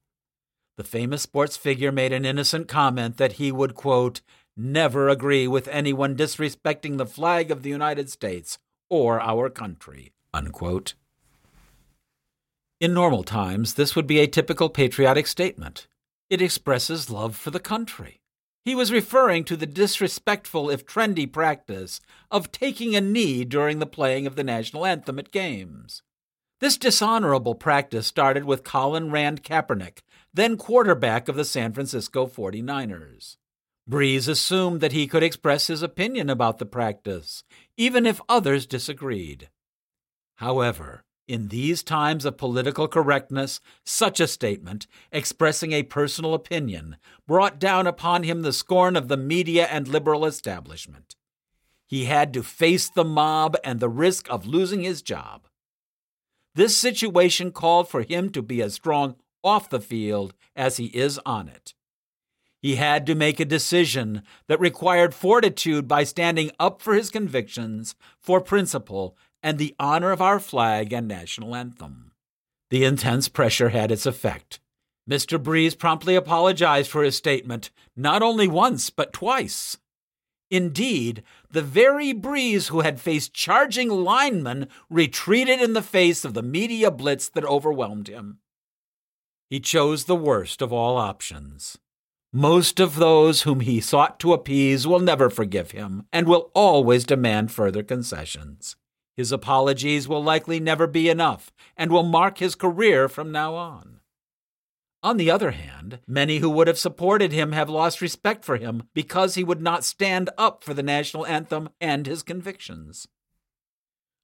The 0.75 0.84
famous 0.84 1.22
sports 1.22 1.56
figure 1.56 1.92
made 1.92 2.12
an 2.12 2.25
innocent 2.25 2.68
comment 2.68 3.16
that 3.16 3.34
he 3.34 3.50
would, 3.50 3.75
quote, 3.75 4.20
never 4.58 5.08
agree 5.08 5.48
with 5.48 5.70
anyone 5.70 6.18
disrespecting 6.18 6.98
the 6.98 7.06
flag 7.06 7.50
of 7.50 7.63
the 7.63 7.70
United 7.70 8.10
States 8.10 8.60
or 8.90 9.22
our 9.22 9.50
country, 9.50 10.12
unquote. 10.34 10.96
In 12.82 12.94
normal 12.94 13.24
times, 13.24 13.75
this 13.75 13.96
would 13.96 14.06
be 14.06 14.20
a 14.20 14.28
typical 14.28 14.70
patriotic 14.70 15.28
statement. 15.28 15.88
It 16.34 16.42
expresses 16.42 17.12
love 17.12 17.36
for 17.36 17.52
the 17.52 17.60
country. 17.60 18.20
He 18.66 18.74
was 18.74 18.92
referring 18.92 19.44
to 19.44 19.56
the 19.56 19.68
disrespectful, 19.68 20.68
if 20.72 20.84
trendy, 20.84 21.32
practice 21.32 22.02
of 22.32 22.52
taking 22.52 22.96
a 22.96 23.02
knee 23.02 23.46
during 23.46 23.78
the 23.78 23.86
playing 23.86 24.25
of 24.25 24.36
the 24.36 24.44
national 24.44 24.84
anthem 24.84 25.20
at 25.20 25.30
games. 25.30 26.02
This 26.60 26.75
dishonorable 26.75 27.54
practice 27.54 28.08
started 28.08 28.46
with 28.46 28.63
Colin 28.63 29.12
Rand 29.12 29.44
Kaepernick, 29.44 30.00
then 30.34 30.58
quarterback 30.58 31.30
of 31.30 31.36
the 31.36 31.46
San 31.46 31.72
Francisco 31.72 32.25
49ers. 32.25 33.38
Brees 33.88 34.28
assumed 34.28 34.82
that 34.82 34.92
he 34.92 35.06
could 35.06 35.22
express 35.22 35.68
his 35.68 35.84
opinion 35.84 36.32
about 36.32 36.58
the 36.58 36.66
practice, 36.66 37.44
even 37.78 38.08
if 38.08 38.20
others 38.28 38.66
disagreed. 38.66 39.52
However, 40.38 41.03
in 41.27 41.48
these 41.48 41.84
times 41.84 42.25
of 42.25 42.38
political 42.38 42.88
correctness, 42.88 43.60
such 43.86 44.20
a 44.20 44.27
statement, 44.27 44.88
expressing 45.12 45.72
a 45.72 45.84
personal 45.84 46.34
opinion, 46.34 46.98
brought 47.27 47.60
down 47.60 47.88
upon 47.88 48.24
him 48.24 48.42
the 48.42 48.53
scorn 48.53 48.96
of 48.96 49.08
the 49.08 49.18
media 49.18 49.65
and 49.65 49.88
liberal 49.88 50.25
establishment. 50.25 51.15
He 51.88 52.06
had 52.06 52.34
to 52.34 52.44
face 52.44 52.89
the 52.89 53.06
mob 53.06 53.56
and 53.63 53.80
the 53.80 53.89
risk 53.89 54.27
of 54.30 54.48
losing 54.48 54.84
his 54.84 55.01
job. 55.01 55.48
This 56.56 56.77
situation 56.77 57.51
called 57.51 57.89
for 57.89 58.01
him 58.01 58.30
to 58.32 58.42
be 58.42 58.62
as 58.62 58.74
strong 58.74 59.15
off 59.44 59.70
the 59.70 59.80
field 59.80 60.34
as 60.56 60.77
he 60.77 60.86
is 60.88 61.20
on 61.25 61.48
it. 61.48 61.74
He 62.60 62.75
had 62.77 63.06
to 63.08 63.15
make 63.15 63.39
a 63.39 63.46
decision 63.46 64.24
that 64.48 64.60
required 64.60 65.13
fortitude 65.13 65.86
by 65.88 66.06
standing 66.06 66.50
up 66.60 66.82
for 66.82 66.94
his 66.94 67.10
convictions, 67.10 67.94
for 68.20 68.39
principle, 68.39 69.18
and 69.44 69.60
the 69.60 69.76
honor 69.78 70.12
of 70.12 70.22
our 70.22 70.40
flag 70.40 70.94
and 70.94 71.08
national 71.08 71.54
anthem. 71.54 72.14
The 72.70 72.86
intense 72.86 73.28
pressure 73.28 73.70
had 73.70 73.92
its 73.92 74.06
effect. 74.06 74.60
Mr. 75.08 75.38
Brees 75.38 75.78
promptly 75.78 76.16
apologized 76.16 76.90
for 76.90 77.04
his 77.04 77.16
statement, 77.16 77.70
not 77.96 78.24
only 78.24 78.48
once, 78.48 78.90
but 78.90 79.12
twice. 79.12 79.78
Indeed, 80.50 81.24
the 81.52 81.62
very 81.62 82.14
Brees 82.14 82.70
who 82.70 82.82
had 82.82 83.02
faced 83.02 83.34
charging 83.34 83.90
linemen 83.90 84.68
retreated 84.90 85.62
in 85.62 85.74
the 85.74 85.82
face 85.82 86.24
of 86.24 86.34
the 86.34 86.44
media 86.44 86.90
blitz 86.90 87.28
that 87.30 87.44
overwhelmed 87.44 88.08
him. 88.08 88.40
He 89.50 89.60
chose 89.60 90.06
the 90.06 90.16
worst 90.16 90.62
of 90.62 90.72
all 90.72 90.98
options. 90.98 91.78
Most 92.32 92.80
of 92.80 92.96
those 92.96 93.44
whom 93.44 93.60
he 93.60 93.82
sought 93.82 94.20
to 94.22 94.34
appease 94.34 94.88
will 94.88 95.00
never 95.00 95.30
forgive 95.30 95.72
him 95.72 96.08
and 96.12 96.28
will 96.28 96.50
always 96.56 97.04
demand 97.04 97.52
further 97.52 97.84
concessions. 97.84 98.76
His 99.15 99.32
apologies 99.32 100.08
will 100.08 100.24
likely 100.24 100.60
never 100.60 100.88
be 100.88 101.10
enough 101.10 101.51
and 101.77 101.91
will 101.91 102.03
mark 102.03 102.39
his 102.39 102.55
career 102.55 103.08
from 103.08 103.32
now 103.32 103.55
on. 103.55 104.00
On 105.03 105.17
the 105.17 105.29
other 105.29 105.51
hand, 105.51 106.00
many 106.08 106.38
who 106.38 106.50
would 106.50 106.67
have 106.67 106.77
supported 106.79 107.34
him 107.34 107.51
have 107.51 107.70
lost 107.70 108.01
respect 108.01 108.46
for 108.46 108.55
him 108.55 108.84
because 108.93 109.36
he 109.36 109.43
would 109.43 109.62
not 109.62 109.84
stand 109.84 110.29
up 110.38 110.63
for 110.63 110.74
the 110.74 110.82
national 110.82 111.25
anthem 111.25 111.70
and 111.82 112.08
his 112.08 112.24
convictions. 112.24 113.08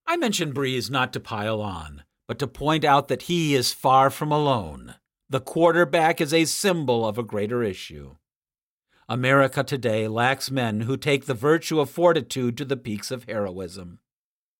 I 0.07 0.15
mention 0.15 0.53
Brees 0.53 0.89
not 0.89 1.11
to 1.13 1.19
pile 1.19 1.61
on, 1.61 2.03
but 2.27 2.39
to 2.39 2.47
point 2.47 2.85
out 2.85 3.09
that 3.09 3.23
he 3.23 3.55
is 3.55 3.73
far 3.73 4.09
from 4.09 4.31
alone. 4.31 4.95
The 5.29 5.41
quarterback 5.41 6.19
is 6.21 6.33
a 6.33 6.45
symbol 6.45 7.05
of 7.05 7.17
a 7.17 7.23
greater 7.23 7.61
issue. 7.61 8.15
America 9.09 9.63
today 9.63 10.07
lacks 10.07 10.49
men 10.49 10.81
who 10.81 10.95
take 10.95 11.25
the 11.25 11.33
virtue 11.33 11.79
of 11.79 11.89
fortitude 11.89 12.57
to 12.57 12.65
the 12.65 12.77
peaks 12.77 13.11
of 13.11 13.25
heroism. 13.25 13.99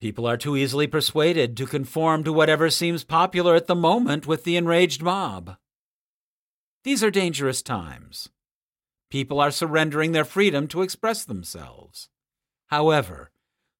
People 0.02 0.26
are 0.26 0.38
too 0.38 0.56
easily 0.56 0.88
persuaded 0.88 1.58
to 1.58 1.66
conform 1.66 2.24
to 2.24 2.32
whatever 2.32 2.70
seems 2.70 3.04
popular 3.04 3.56
at 3.56 3.68
the 3.68 3.76
moment 3.76 4.26
with 4.26 4.46
the 4.46 4.56
enraged 4.56 5.02
mob. 5.02 5.58
These 6.84 7.04
are 7.04 7.12
dangerous 7.12 7.62
times. 7.62 8.30
People 9.10 9.42
are 9.42 9.52
surrendering 9.52 10.14
their 10.14 10.24
freedom 10.24 10.68
to 10.70 10.84
express 10.84 11.26
themselves. 11.26 12.08
However, 12.68 13.32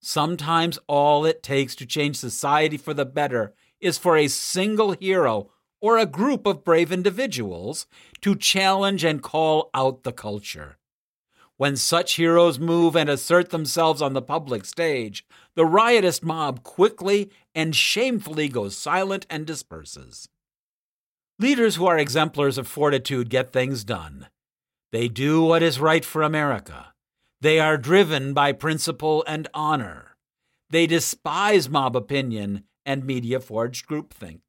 sometimes 0.02 0.80
all 0.88 1.26
it 1.26 1.42
takes 1.42 1.76
to 1.76 1.86
change 1.86 2.18
society 2.18 2.76
for 2.76 2.94
the 2.94 3.06
better 3.06 3.54
is 3.80 3.98
for 3.98 4.18
a 4.18 4.28
single 4.28 4.92
hero 4.92 5.52
or 5.80 5.98
a 5.98 6.06
group 6.06 6.46
of 6.46 6.66
brave 6.66 6.92
individuals 6.92 7.88
to 8.20 8.36
challenge 8.36 9.06
and 9.06 9.24
call 9.24 9.70
out 9.74 10.04
the 10.04 10.12
culture. 10.12 10.79
When 11.60 11.76
such 11.76 12.14
heroes 12.14 12.58
move 12.58 12.96
and 12.96 13.10
assert 13.10 13.50
themselves 13.50 14.02
on 14.02 14.14
the 14.14 14.22
public 14.22 14.64
stage, 14.64 15.26
the 15.56 15.66
riotous 15.66 16.24
mob 16.24 16.64
quickly 16.64 17.32
and 17.54 17.76
shamefully 17.76 18.48
goes 18.48 18.78
silent 18.78 19.26
and 19.30 19.46
disperses. 19.46 20.30
Leaders 21.38 21.76
who 21.76 21.86
are 21.86 21.98
exemplars 21.98 22.58
of 22.58 22.66
fortitude 22.66 23.30
get 23.30 23.52
things 23.52 23.84
done. 23.84 24.28
They 24.94 25.10
do 25.10 25.42
what 25.42 25.62
is 25.62 25.82
right 25.82 26.06
for 26.06 26.24
America. 26.24 26.94
They 27.42 27.60
are 27.60 27.78
driven 27.78 28.34
by 28.34 28.54
principle 28.54 29.26
and 29.28 29.50
honor. 29.54 30.16
They 30.70 30.88
despise 30.88 31.68
mob 31.68 31.94
opinion 31.94 32.64
and 32.86 33.04
media 33.04 33.42
forged 33.42 33.86
groupthink. 33.86 34.40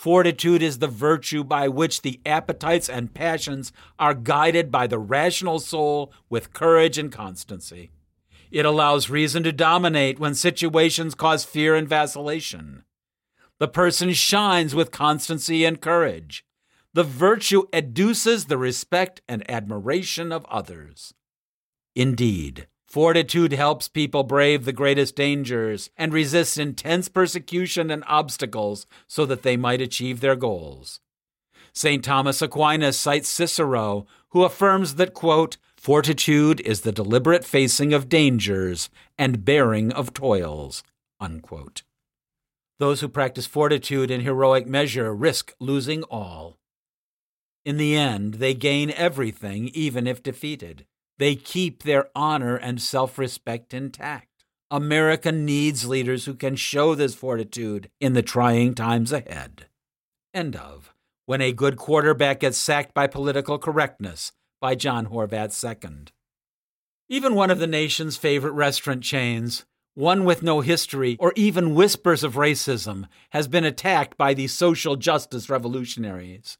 Fortitude 0.00 0.62
is 0.62 0.78
the 0.78 0.88
virtue 0.88 1.44
by 1.44 1.68
which 1.68 2.00
the 2.00 2.22
appetites 2.24 2.88
and 2.88 3.12
passions 3.12 3.70
are 3.98 4.14
guided 4.14 4.70
by 4.70 4.86
the 4.86 4.98
rational 4.98 5.58
soul 5.58 6.10
with 6.30 6.54
courage 6.54 6.96
and 6.96 7.12
constancy. 7.12 7.90
It 8.50 8.64
allows 8.64 9.10
reason 9.10 9.42
to 9.42 9.52
dominate 9.52 10.18
when 10.18 10.34
situations 10.34 11.14
cause 11.14 11.44
fear 11.44 11.74
and 11.74 11.86
vacillation. 11.86 12.84
The 13.58 13.68
person 13.68 14.14
shines 14.14 14.74
with 14.74 14.90
constancy 14.90 15.66
and 15.66 15.82
courage. 15.82 16.46
The 16.94 17.04
virtue 17.04 17.68
educes 17.70 18.46
the 18.48 18.56
respect 18.56 19.20
and 19.28 19.44
admiration 19.50 20.32
of 20.32 20.46
others. 20.46 21.12
Indeed, 21.94 22.68
Fortitude 22.90 23.52
helps 23.52 23.86
people 23.86 24.24
brave 24.24 24.64
the 24.64 24.72
greatest 24.72 25.14
dangers 25.14 25.90
and 25.96 26.12
resist 26.12 26.58
intense 26.58 27.08
persecution 27.08 27.88
and 27.88 28.02
obstacles 28.08 28.84
so 29.06 29.24
that 29.26 29.42
they 29.42 29.56
might 29.56 29.80
achieve 29.80 30.18
their 30.18 30.34
goals. 30.34 30.98
St. 31.72 32.04
Thomas 32.04 32.42
Aquinas 32.42 32.98
cites 32.98 33.28
Cicero, 33.28 34.06
who 34.30 34.42
affirms 34.42 34.96
that, 34.96 35.14
quote, 35.14 35.56
Fortitude 35.76 36.60
is 36.62 36.80
the 36.80 36.90
deliberate 36.90 37.44
facing 37.44 37.94
of 37.94 38.08
dangers 38.08 38.90
and 39.16 39.44
bearing 39.44 39.92
of 39.92 40.12
toils. 40.12 40.82
Unquote. 41.20 41.84
Those 42.80 43.02
who 43.02 43.08
practice 43.08 43.46
fortitude 43.46 44.10
in 44.10 44.22
heroic 44.22 44.66
measure 44.66 45.14
risk 45.14 45.54
losing 45.60 46.02
all. 46.04 46.58
In 47.64 47.76
the 47.76 47.94
end, 47.94 48.34
they 48.34 48.52
gain 48.52 48.90
everything, 48.90 49.68
even 49.68 50.08
if 50.08 50.24
defeated. 50.24 50.86
They 51.20 51.36
keep 51.36 51.82
their 51.82 52.08
honor 52.16 52.56
and 52.56 52.80
self 52.80 53.18
respect 53.18 53.74
intact. 53.74 54.42
America 54.70 55.30
needs 55.30 55.86
leaders 55.86 56.24
who 56.24 56.32
can 56.32 56.56
show 56.56 56.94
this 56.94 57.14
fortitude 57.14 57.90
in 58.00 58.14
the 58.14 58.22
trying 58.22 58.74
times 58.74 59.12
ahead. 59.12 59.66
End 60.32 60.56
of. 60.56 60.94
When 61.26 61.42
a 61.42 61.52
good 61.52 61.76
quarterback 61.76 62.40
gets 62.40 62.56
sacked 62.56 62.94
by 62.94 63.06
political 63.06 63.58
correctness 63.58 64.32
by 64.62 64.74
John 64.74 65.08
Horvat 65.08 65.52
II. 65.62 66.06
Even 67.10 67.34
one 67.34 67.50
of 67.50 67.58
the 67.58 67.66
nation's 67.66 68.16
favorite 68.16 68.52
restaurant 68.52 69.02
chains, 69.02 69.66
one 69.92 70.24
with 70.24 70.42
no 70.42 70.62
history 70.62 71.18
or 71.20 71.34
even 71.36 71.74
whispers 71.74 72.24
of 72.24 72.36
racism, 72.36 73.06
has 73.32 73.46
been 73.46 73.64
attacked 73.64 74.16
by 74.16 74.32
these 74.32 74.54
social 74.54 74.96
justice 74.96 75.50
revolutionaries. 75.50 76.56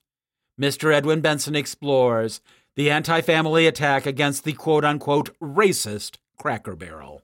Mr. 0.60 0.92
Edwin 0.92 1.22
Benson 1.22 1.56
explores 1.56 2.42
the 2.76 2.90
anti 2.90 3.20
family 3.20 3.66
attack 3.66 4.06
against 4.06 4.44
the 4.44 4.52
quote 4.52 4.84
unquote 4.84 5.38
racist 5.40 6.16
Cracker 6.38 6.76
Barrel. 6.76 7.22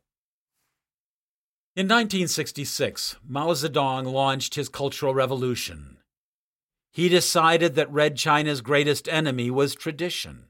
In 1.74 1.86
1966, 1.86 3.16
Mao 3.26 3.48
Zedong 3.52 4.10
launched 4.10 4.54
his 4.54 4.68
Cultural 4.68 5.14
Revolution. 5.14 5.98
He 6.90 7.10
decided 7.10 7.74
that 7.74 7.92
Red 7.92 8.16
China's 8.16 8.62
greatest 8.62 9.08
enemy 9.08 9.50
was 9.50 9.74
tradition. 9.74 10.46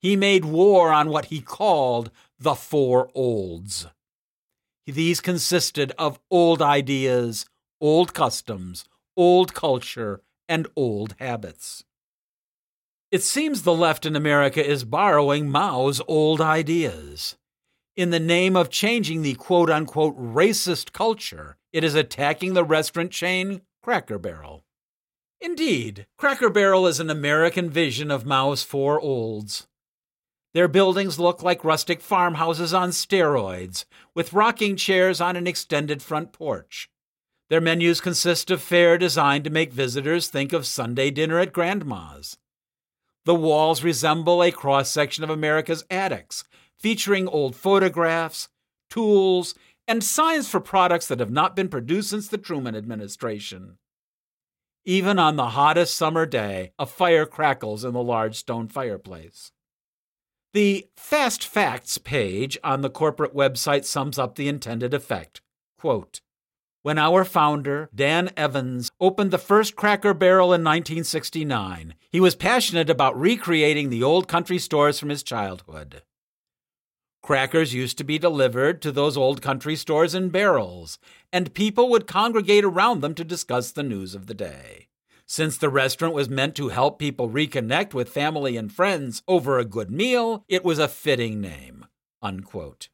He 0.00 0.16
made 0.16 0.46
war 0.46 0.90
on 0.90 1.10
what 1.10 1.26
he 1.26 1.42
called 1.42 2.10
the 2.38 2.54
Four 2.54 3.10
Olds. 3.14 3.86
These 4.86 5.20
consisted 5.20 5.92
of 5.98 6.18
old 6.30 6.62
ideas, 6.62 7.44
old 7.80 8.14
customs, 8.14 8.86
old 9.16 9.52
culture, 9.52 10.22
and 10.48 10.66
old 10.76 11.14
habits. 11.18 11.84
It 13.10 13.22
seems 13.22 13.62
the 13.62 13.72
left 13.72 14.04
in 14.04 14.14
America 14.14 14.62
is 14.64 14.84
borrowing 14.84 15.50
Mao's 15.50 16.02
old 16.06 16.42
ideas. 16.42 17.38
In 17.96 18.10
the 18.10 18.20
name 18.20 18.54
of 18.54 18.68
changing 18.68 19.22
the 19.22 19.32
quote 19.34 19.70
unquote 19.70 20.14
racist 20.18 20.92
culture, 20.92 21.56
it 21.72 21.82
is 21.82 21.94
attacking 21.94 22.52
the 22.52 22.64
restaurant 22.64 23.10
chain 23.10 23.62
Cracker 23.82 24.18
Barrel. 24.18 24.62
Indeed, 25.40 26.06
Cracker 26.18 26.50
Barrel 26.50 26.86
is 26.86 27.00
an 27.00 27.08
American 27.08 27.70
vision 27.70 28.10
of 28.10 28.26
Mao's 28.26 28.62
four 28.62 29.00
olds. 29.00 29.66
Their 30.52 30.68
buildings 30.68 31.18
look 31.18 31.42
like 31.42 31.64
rustic 31.64 32.02
farmhouses 32.02 32.74
on 32.74 32.90
steroids, 32.90 33.86
with 34.14 34.34
rocking 34.34 34.76
chairs 34.76 35.18
on 35.18 35.34
an 35.34 35.46
extended 35.46 36.02
front 36.02 36.32
porch. 36.32 36.90
Their 37.48 37.62
menus 37.62 38.02
consist 38.02 38.50
of 38.50 38.60
fare 38.60 38.98
designed 38.98 39.44
to 39.44 39.50
make 39.50 39.72
visitors 39.72 40.28
think 40.28 40.52
of 40.52 40.66
Sunday 40.66 41.10
dinner 41.10 41.38
at 41.38 41.54
Grandma's. 41.54 42.36
The 43.28 43.34
walls 43.34 43.84
resemble 43.84 44.42
a 44.42 44.50
cross 44.50 44.90
section 44.90 45.22
of 45.22 45.28
America's 45.28 45.84
attics, 45.90 46.44
featuring 46.78 47.28
old 47.28 47.54
photographs, 47.54 48.48
tools, 48.88 49.54
and 49.86 50.02
signs 50.02 50.48
for 50.48 50.60
products 50.60 51.08
that 51.08 51.20
have 51.20 51.30
not 51.30 51.54
been 51.54 51.68
produced 51.68 52.08
since 52.08 52.28
the 52.28 52.38
Truman 52.38 52.74
administration. 52.74 53.76
Even 54.86 55.18
on 55.18 55.36
the 55.36 55.50
hottest 55.50 55.94
summer 55.94 56.24
day, 56.24 56.72
a 56.78 56.86
fire 56.86 57.26
crackles 57.26 57.84
in 57.84 57.92
the 57.92 58.02
large 58.02 58.34
stone 58.34 58.66
fireplace. 58.66 59.52
The 60.54 60.86
Fast 60.96 61.46
Facts 61.46 61.98
page 61.98 62.56
on 62.64 62.80
the 62.80 62.88
corporate 62.88 63.34
website 63.36 63.84
sums 63.84 64.18
up 64.18 64.36
the 64.36 64.48
intended 64.48 64.94
effect. 64.94 65.42
Quote, 65.78 66.22
when 66.82 66.98
our 66.98 67.24
founder, 67.24 67.88
Dan 67.94 68.30
Evans, 68.36 68.90
opened 69.00 69.30
the 69.30 69.38
first 69.38 69.76
Cracker 69.76 70.14
Barrel 70.14 70.54
in 70.54 70.62
1969, 70.62 71.94
he 72.10 72.20
was 72.20 72.34
passionate 72.34 72.88
about 72.88 73.18
recreating 73.18 73.90
the 73.90 74.02
old 74.02 74.28
country 74.28 74.58
stores 74.58 74.98
from 74.98 75.08
his 75.08 75.22
childhood. 75.22 76.02
Crackers 77.22 77.74
used 77.74 77.98
to 77.98 78.04
be 78.04 78.18
delivered 78.18 78.80
to 78.80 78.92
those 78.92 79.16
old 79.16 79.42
country 79.42 79.76
stores 79.76 80.14
in 80.14 80.30
barrels, 80.30 80.98
and 81.32 81.52
people 81.52 81.90
would 81.90 82.06
congregate 82.06 82.64
around 82.64 83.00
them 83.00 83.14
to 83.14 83.24
discuss 83.24 83.72
the 83.72 83.82
news 83.82 84.14
of 84.14 84.26
the 84.26 84.34
day. 84.34 84.88
Since 85.26 85.58
the 85.58 85.68
restaurant 85.68 86.14
was 86.14 86.30
meant 86.30 86.54
to 86.54 86.68
help 86.68 86.98
people 86.98 87.28
reconnect 87.28 87.92
with 87.92 88.08
family 88.08 88.56
and 88.56 88.72
friends 88.72 89.22
over 89.28 89.58
a 89.58 89.64
good 89.64 89.90
meal, 89.90 90.42
it 90.48 90.64
was 90.64 90.78
a 90.78 90.88
fitting 90.88 91.38
name. 91.40 91.84
Unquote. 92.22 92.88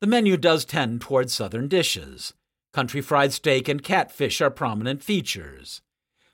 The 0.00 0.06
menu 0.06 0.36
does 0.36 0.64
tend 0.64 1.00
towards 1.00 1.32
southern 1.32 1.66
dishes. 1.66 2.34
Country 2.72 3.02
fried 3.02 3.32
steak 3.32 3.68
and 3.68 3.82
catfish 3.82 4.40
are 4.40 4.50
prominent 4.50 5.02
features. 5.02 5.82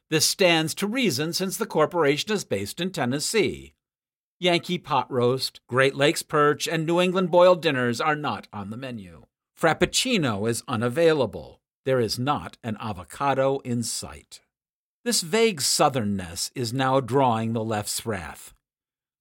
This 0.09 0.25
stands 0.25 0.75
to 0.77 0.87
reason 0.87 1.33
since 1.33 1.57
the 1.57 1.67
corporation 1.67 2.33
is 2.33 2.45
based 2.45 2.81
in 2.81 2.91
Tennessee. 2.91 3.75
Yankee 4.39 4.79
pot 4.79 5.11
roast, 5.11 5.61
Great 5.67 5.97
Lakes 5.97 6.23
perch, 6.23 6.69
and 6.69 6.87
New 6.87 7.01
England 7.01 7.31
boiled 7.31 7.61
dinners 7.61 8.01
are 8.01 8.15
not 8.15 8.47
on 8.53 8.71
the 8.71 8.77
menu. 8.77 9.27
Frappuccino 9.61 10.49
is 10.49 10.63
unavailable. 10.69 11.61
There 11.85 11.99
is 11.99 12.19
not 12.19 12.57
an 12.63 12.77
avocado 12.81 13.59
in 13.61 13.83
sight. 13.83 14.41
This 15.05 15.23
vague 15.23 15.61
southernness 15.61 16.53
is 16.55 16.73
now 16.73 17.01
drawing 17.01 17.53
the 17.53 17.65
left's 17.65 18.07
wrath. 18.07 18.55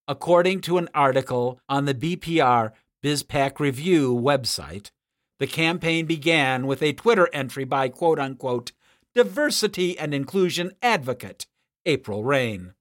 According 0.07 0.61
to 0.61 0.77
an 0.77 0.89
article 0.93 1.59
on 1.67 1.85
the 1.85 1.95
BPR 1.95 2.71
BizPac 3.03 3.59
Review 3.59 4.13
website, 4.13 4.91
the 5.39 5.47
campaign 5.47 6.05
began 6.05 6.65
with 6.65 6.81
a 6.81 6.93
Twitter 6.93 7.29
entry 7.31 7.63
by 7.63 7.89
quote 7.89 8.19
unquote 8.19 8.71
diversity 9.13 9.97
and 9.97 10.13
inclusion 10.13 10.71
advocate 10.81 11.47
April 11.85 12.23
Reign. 12.23 12.73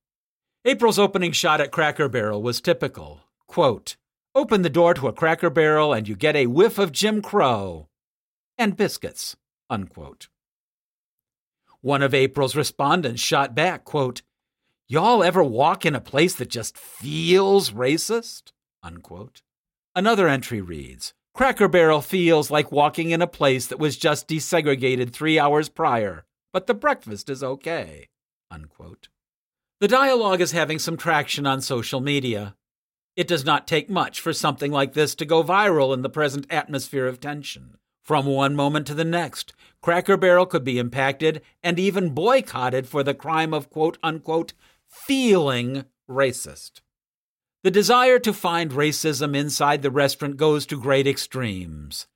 April's 0.64 0.98
opening 0.98 1.32
shot 1.32 1.60
at 1.60 1.70
Cracker 1.70 2.08
Barrel 2.08 2.42
was 2.42 2.60
typical. 2.60 3.20
Quote, 3.46 3.96
Open 4.34 4.62
the 4.62 4.68
door 4.68 4.94
to 4.94 5.08
a 5.08 5.12
Cracker 5.12 5.48
Barrel 5.48 5.92
and 5.92 6.08
you 6.08 6.16
get 6.16 6.36
a 6.36 6.46
whiff 6.46 6.78
of 6.78 6.92
Jim 6.92 7.22
Crow 7.22 7.88
and 8.58 8.76
biscuits. 8.76 9.36
Unquote. 9.70 10.28
One 11.80 12.02
of 12.02 12.12
April's 12.12 12.56
respondents 12.56 13.22
shot 13.22 13.54
back, 13.54 13.84
quote, 13.84 14.22
Y'all 14.88 15.22
ever 15.22 15.42
walk 15.42 15.86
in 15.86 15.94
a 15.94 16.00
place 16.00 16.34
that 16.36 16.50
just 16.50 16.76
feels 16.76 17.70
racist? 17.70 18.52
Unquote. 18.82 19.42
Another 19.94 20.28
entry 20.28 20.60
reads 20.60 21.14
Cracker 21.36 21.68
Barrel 21.68 22.00
feels 22.00 22.50
like 22.50 22.72
walking 22.72 23.10
in 23.10 23.20
a 23.20 23.26
place 23.26 23.66
that 23.66 23.78
was 23.78 23.98
just 23.98 24.26
desegregated 24.26 25.12
three 25.12 25.38
hours 25.38 25.68
prior, 25.68 26.24
but 26.50 26.66
the 26.66 26.72
breakfast 26.72 27.28
is 27.28 27.44
okay. 27.44 28.08
Unquote. 28.50 29.10
The 29.78 29.86
dialogue 29.86 30.40
is 30.40 30.52
having 30.52 30.78
some 30.78 30.96
traction 30.96 31.46
on 31.46 31.60
social 31.60 32.00
media. 32.00 32.56
It 33.16 33.28
does 33.28 33.44
not 33.44 33.66
take 33.66 33.90
much 33.90 34.18
for 34.18 34.32
something 34.32 34.72
like 34.72 34.94
this 34.94 35.14
to 35.16 35.26
go 35.26 35.44
viral 35.44 35.92
in 35.92 36.00
the 36.00 36.08
present 36.08 36.46
atmosphere 36.48 37.06
of 37.06 37.20
tension. 37.20 37.76
From 38.02 38.24
one 38.24 38.56
moment 38.56 38.86
to 38.86 38.94
the 38.94 39.04
next, 39.04 39.52
Cracker 39.82 40.16
Barrel 40.16 40.46
could 40.46 40.64
be 40.64 40.78
impacted 40.78 41.42
and 41.62 41.78
even 41.78 42.14
boycotted 42.14 42.88
for 42.88 43.02
the 43.02 43.12
crime 43.12 43.52
of 43.52 43.68
quote 43.68 43.98
unquote 44.02 44.54
feeling 44.88 45.84
racist. 46.08 46.80
The 47.66 47.72
desire 47.72 48.20
to 48.20 48.32
find 48.32 48.70
racism 48.70 49.34
inside 49.34 49.82
the 49.82 49.90
restaurant 49.90 50.36
goes 50.36 50.66
to 50.66 50.80
great 50.80 51.08
extremes. 51.08 52.06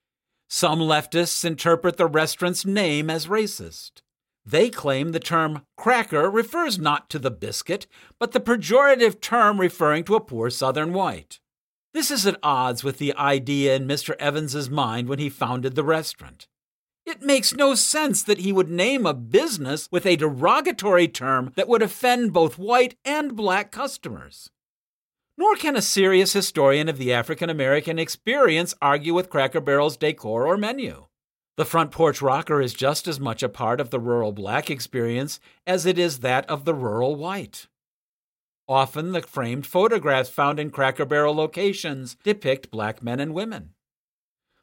Some 0.49 0.79
leftists 0.79 1.45
interpret 1.45 1.97
the 1.97 2.07
restaurant's 2.07 2.65
name 2.65 3.11
as 3.11 3.27
racist. 3.27 4.03
They 4.47 4.71
claim 4.71 5.11
the 5.11 5.19
term 5.19 5.63
cracker 5.77 6.31
refers 6.31 6.79
not 6.79 7.11
to 7.11 7.19
the 7.19 7.33
biscuit, 7.33 7.89
but 8.21 8.31
the 8.31 8.39
pejorative 8.39 9.21
term 9.21 9.59
referring 9.59 10.05
to 10.05 10.15
a 10.15 10.21
poor 10.21 10.51
Southern 10.51 10.93
white. 10.93 11.41
This 11.95 12.13
is 12.13 12.29
at 12.29 12.39
odds 12.45 12.85
with 12.85 12.99
the 12.99 13.13
idea 13.17 13.75
in 13.75 13.89
Mr. 13.89 14.15
Evans's 14.21 14.71
mind 14.71 15.09
when 15.09 15.19
he 15.19 15.29
founded 15.29 15.75
the 15.75 15.83
restaurant. 15.83 16.47
It 17.05 17.23
makes 17.23 17.57
no 17.57 17.75
sense 17.75 18.23
that 18.23 18.39
he 18.39 18.53
would 18.53 18.71
name 18.71 19.05
a 19.05 19.15
business 19.15 19.89
with 19.91 20.07
a 20.07 20.15
derogatory 20.15 21.09
term 21.09 21.51
that 21.57 21.67
would 21.67 21.83
offend 21.83 22.33
both 22.33 22.57
white 22.57 22.97
and 23.05 23.35
black 23.35 23.73
customers. 23.73 24.49
Nor 25.41 25.57
can 25.57 25.75
a 25.75 25.81
serious 25.81 26.35
historian 26.35 26.87
of 26.91 26.99
the 26.99 27.15
African 27.15 27.49
American 27.49 27.99
experience 27.99 28.75
argue 28.83 29.15
with 29.15 29.31
Cracker 29.31 29.63
Barrel's 29.63 29.97
decor 29.97 30.47
or 30.47 30.59
menu. 30.59 31.07
The 31.57 31.65
front 31.65 31.93
porch 31.93 32.21
rocker 32.21 32.61
is 32.61 32.75
just 32.75 33.09
as 33.09 33.19
much 33.19 33.43
a 33.43 33.49
part 33.49 33.81
of 33.81 33.89
the 33.89 33.99
rural 33.99 34.33
black 34.33 34.69
experience 34.69 35.41
as 35.67 35.87
it 35.87 35.99
is 35.99 36.19
that 36.19 36.49
of 36.51 36.67
the 36.67 36.75
rural 36.75 37.17
white. 37.17 37.69
Often, 38.69 39.13
the 39.13 39.23
framed 39.23 39.67
photographs 39.67 40.29
found 40.29 40.61
in 40.61 40.69
Cracker 40.69 41.07
Barrel 41.07 41.35
locations 41.35 42.17
depict 42.23 42.71
black 42.71 43.03
men 43.03 43.19
and 43.19 43.33
women. 43.33 43.71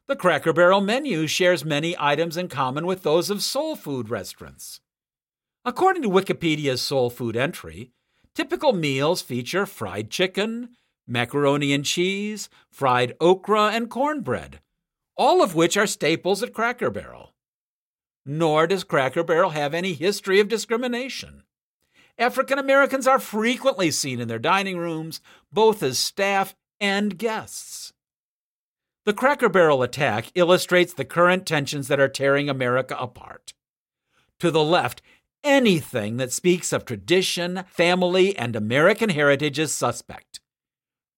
The 0.06 0.14
Cracker 0.14 0.52
Barrel 0.52 0.80
menu 0.80 1.26
shares 1.26 1.64
many 1.64 1.96
items 1.98 2.36
in 2.36 2.46
common 2.46 2.86
with 2.86 3.02
those 3.02 3.30
of 3.30 3.42
soul 3.42 3.74
food 3.74 4.10
restaurants. 4.10 4.80
According 5.64 6.02
to 6.02 6.08
Wikipedia's 6.08 6.80
soul 6.80 7.10
food 7.10 7.36
entry, 7.36 7.90
Typical 8.34 8.72
meals 8.72 9.22
feature 9.22 9.66
fried 9.66 10.10
chicken, 10.10 10.70
macaroni 11.06 11.72
and 11.72 11.84
cheese, 11.84 12.48
fried 12.70 13.14
okra, 13.20 13.68
and 13.68 13.90
cornbread, 13.90 14.60
all 15.16 15.42
of 15.42 15.54
which 15.54 15.76
are 15.76 15.86
staples 15.86 16.42
at 16.42 16.52
Cracker 16.52 16.90
Barrel. 16.90 17.34
Nor 18.24 18.66
does 18.66 18.84
Cracker 18.84 19.24
Barrel 19.24 19.50
have 19.50 19.74
any 19.74 19.94
history 19.94 20.38
of 20.38 20.48
discrimination. 20.48 21.42
African 22.18 22.58
Americans 22.58 23.06
are 23.06 23.18
frequently 23.18 23.90
seen 23.90 24.20
in 24.20 24.28
their 24.28 24.38
dining 24.38 24.76
rooms, 24.76 25.20
both 25.52 25.82
as 25.82 25.98
staff 25.98 26.54
and 26.80 27.16
guests. 27.16 27.92
The 29.04 29.14
Cracker 29.14 29.48
Barrel 29.48 29.82
attack 29.82 30.30
illustrates 30.34 30.92
the 30.92 31.04
current 31.04 31.46
tensions 31.46 31.88
that 31.88 32.00
are 32.00 32.08
tearing 32.08 32.50
America 32.50 32.96
apart. 32.98 33.54
To 34.40 34.50
the 34.50 34.62
left, 34.62 35.00
anything 35.44 36.16
that 36.18 36.32
speaks 36.32 36.72
of 36.72 36.84
tradition, 36.84 37.64
family, 37.68 38.36
and 38.36 38.54
American 38.54 39.10
heritage 39.10 39.58
is 39.58 39.74
suspect. 39.74 40.40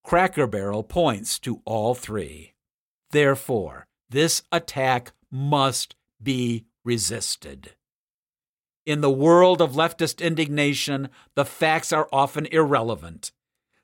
Cracker 0.04 0.46
Barrel 0.46 0.82
points 0.82 1.38
to 1.40 1.62
all 1.64 1.94
three. 1.94 2.54
Therefore, 3.10 3.86
this 4.08 4.42
attack 4.50 5.12
must 5.30 5.94
be 6.22 6.64
resisted. 6.84 7.74
In 8.86 9.02
the 9.02 9.10
world 9.10 9.60
of 9.60 9.72
leftist 9.72 10.24
indignation, 10.24 11.10
the 11.34 11.44
facts 11.44 11.92
are 11.92 12.08
often 12.12 12.46
irrelevant. 12.46 13.30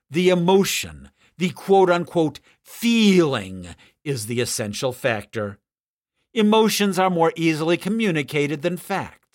The 0.09 0.29
emotion, 0.29 1.11
the 1.37 1.51
quote 1.51 1.89
unquote 1.89 2.39
feeling, 2.63 3.67
is 4.03 4.25
the 4.25 4.41
essential 4.41 4.91
factor. 4.91 5.59
Emotions 6.33 6.99
are 6.99 7.09
more 7.09 7.31
easily 7.35 7.77
communicated 7.77 8.61
than 8.61 8.77
facts. 8.77 9.26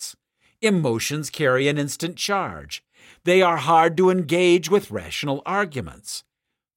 Emotions 0.63 1.29
carry 1.29 1.67
an 1.67 1.77
instant 1.77 2.15
charge. 2.15 2.85
They 3.25 3.41
are 3.41 3.57
hard 3.57 3.97
to 3.97 4.09
engage 4.09 4.69
with 4.69 4.91
rational 4.91 5.41
arguments. 5.45 6.23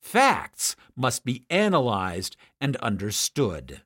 Facts 0.02 0.74
must 0.96 1.24
be 1.24 1.44
analyzed 1.50 2.36
and 2.60 2.74
understood. 2.78 3.82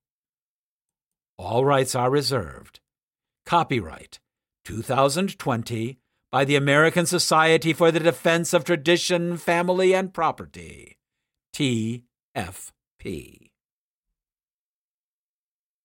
All 1.38 1.64
rights 1.64 1.94
are 1.94 2.10
reserved. 2.10 2.80
Copyright 3.46 4.20
2020 4.66 6.00
by 6.32 6.44
the 6.44 6.56
American 6.56 7.06
Society 7.06 7.74
for 7.74 7.92
the 7.92 8.00
Defense 8.00 8.54
of 8.54 8.64
Tradition, 8.64 9.38
Family, 9.38 9.94
and 9.94 10.14
Property. 10.14 10.98
TFP. 11.56 13.47